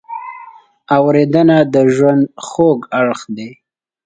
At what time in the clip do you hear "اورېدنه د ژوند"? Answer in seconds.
0.97-2.23